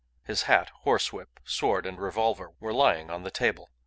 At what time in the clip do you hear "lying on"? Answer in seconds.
2.73-3.21